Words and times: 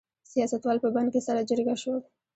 سیاستوال 0.31 0.77
په 0.83 0.89
بن 0.95 1.05
کې 1.13 1.19
سره 1.27 1.45
جرګه 1.49 1.75
شول. 1.81 1.99